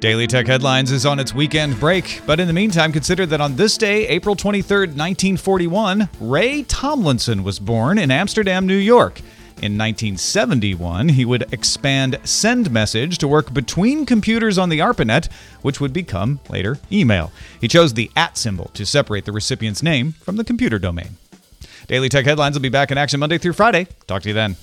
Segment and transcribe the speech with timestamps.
[0.00, 3.56] Daily Tech Headlines is on its weekend break, but in the meantime, consider that on
[3.56, 9.20] this day, April 23, 1941, Ray Tomlinson was born in Amsterdam, New York.
[9.58, 15.30] In 1971, he would expand Send Message to work between computers on the ARPANET,
[15.60, 17.30] which would become later email.
[17.60, 21.18] He chose the at symbol to separate the recipient's name from the computer domain.
[21.88, 23.86] Daily Tech Headlines will be back in action Monday through Friday.
[24.06, 24.56] Talk to you then.